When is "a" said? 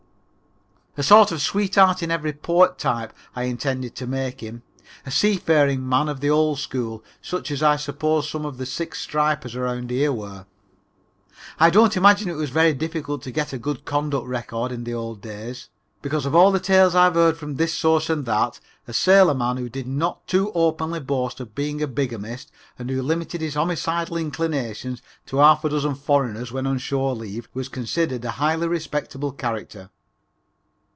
0.97-1.03, 5.05-5.09, 13.53-13.57, 18.85-18.91, 21.81-21.87, 25.63-25.69, 28.25-28.31